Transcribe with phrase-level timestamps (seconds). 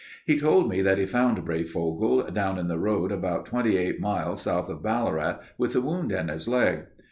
[0.25, 4.41] He told me that he found Breyfogle down in the road about twenty eight miles
[4.41, 6.87] south of Ballarat with a wound in his leg.